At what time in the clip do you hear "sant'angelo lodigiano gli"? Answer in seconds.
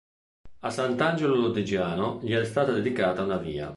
0.71-2.33